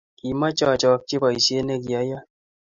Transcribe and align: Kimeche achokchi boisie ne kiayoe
Kimeche 0.17 0.65
achokchi 0.73 1.15
boisie 1.21 1.59
ne 1.63 1.75
kiayoe 1.83 2.25